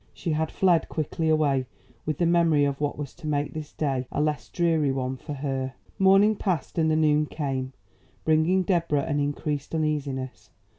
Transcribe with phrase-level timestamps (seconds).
[0.15, 1.67] She had fled quickly away
[2.07, 5.33] with the memory of what was to make this day a less dreary one for
[5.33, 5.75] her.
[5.99, 7.73] Morning passed and the noon came,
[8.25, 10.49] bringing Deborah an increased uneasiness.